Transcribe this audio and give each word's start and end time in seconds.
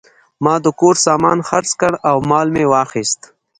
ما 0.43 0.53
د 0.65 0.67
کور 0.79 0.95
سامان 1.05 1.39
خرڅ 1.49 1.69
کړ 1.81 1.91
او 2.09 2.17
مال 2.29 2.47
مې 2.55 2.65
واخیست. 2.73 3.21